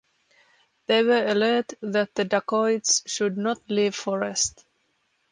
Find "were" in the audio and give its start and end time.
1.03-1.27